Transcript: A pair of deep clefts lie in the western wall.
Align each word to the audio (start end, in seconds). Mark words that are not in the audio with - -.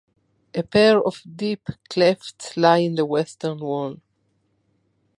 A 0.55 0.63
pair 0.63 0.99
of 0.99 1.21
deep 1.35 1.69
clefts 1.87 2.57
lie 2.57 2.77
in 2.79 2.95
the 2.95 3.05
western 3.05 3.59
wall. 3.59 3.97